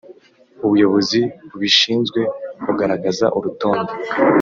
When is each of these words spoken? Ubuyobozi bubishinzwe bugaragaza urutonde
Ubuyobozi 0.65 1.19
bubishinzwe 1.49 2.21
bugaragaza 2.65 3.25
urutonde 3.37 3.93